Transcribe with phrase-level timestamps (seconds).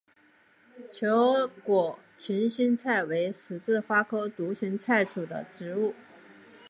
[0.89, 5.93] 球果群心菜为十字花科独行菜属的植物。